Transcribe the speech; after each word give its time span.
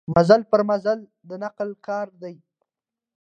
مزل 0.15 0.41
پر 0.51 0.61
مزل 0.69 0.99
د 1.27 1.31
نقل 1.43 1.69
کار 1.87 2.07
دی. 2.21 2.35